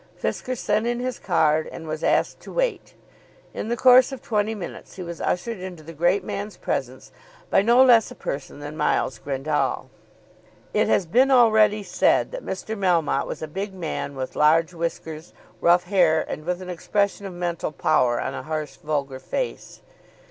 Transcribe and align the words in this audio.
Fisker 0.19 0.57
sent 0.57 0.87
in 0.87 0.99
his 0.99 1.19
card, 1.19 1.67
and 1.71 1.85
was 1.87 2.03
asked 2.03 2.39
to 2.39 2.51
wait. 2.51 2.95
In 3.53 3.67
the 3.67 3.77
course 3.77 4.11
of 4.11 4.19
twenty 4.19 4.55
minutes 4.55 4.95
he 4.95 5.03
was 5.03 5.21
ushered 5.21 5.59
into 5.59 5.83
the 5.83 5.93
great 5.93 6.23
man's 6.23 6.57
presence 6.57 7.11
by 7.51 7.61
no 7.61 7.85
less 7.85 8.09
a 8.09 8.15
person 8.15 8.57
than 8.61 8.75
Miles 8.75 9.19
Grendall. 9.19 9.91
It 10.73 10.87
has 10.87 11.05
been 11.05 11.29
already 11.29 11.83
said 11.83 12.31
that 12.31 12.43
Mr. 12.43 12.75
Melmotte 12.75 13.27
was 13.27 13.43
a 13.43 13.47
big 13.47 13.75
man 13.75 14.15
with 14.15 14.35
large 14.35 14.73
whiskers, 14.73 15.33
rough 15.61 15.83
hair, 15.83 16.25
and 16.27 16.45
with 16.45 16.63
an 16.63 16.69
expression 16.71 17.27
of 17.27 17.33
mental 17.35 17.71
power 17.71 18.19
on 18.19 18.33
a 18.33 18.41
harsh 18.41 18.77
vulgar 18.77 19.19
face. 19.19 19.83